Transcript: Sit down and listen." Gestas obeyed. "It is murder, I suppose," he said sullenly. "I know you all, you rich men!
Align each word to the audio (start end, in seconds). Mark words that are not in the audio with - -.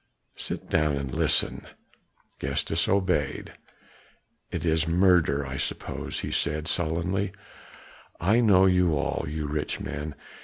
Sit 0.35 0.67
down 0.67 0.97
and 0.97 1.13
listen." 1.13 1.63
Gestas 2.39 2.87
obeyed. 2.87 3.53
"It 4.49 4.65
is 4.65 4.87
murder, 4.87 5.45
I 5.45 5.57
suppose," 5.57 6.21
he 6.21 6.31
said 6.31 6.67
sullenly. 6.67 7.33
"I 8.19 8.39
know 8.39 8.65
you 8.65 8.97
all, 8.97 9.25
you 9.29 9.45
rich 9.45 9.79
men! 9.79 10.15